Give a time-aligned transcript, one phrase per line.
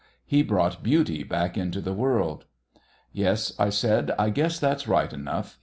[0.25, 2.45] He brought Beauty back into the world!"
[3.13, 5.59] "Yes," I said, "I guess that's right enough.